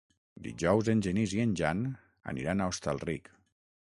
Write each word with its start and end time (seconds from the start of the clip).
Dijous 0.45 0.87
en 0.93 1.03
Genís 1.07 1.35
i 1.35 1.43
en 1.43 1.53
Jan 1.61 1.83
aniran 2.33 2.63
a 2.63 2.69
Hostalric. 2.73 3.33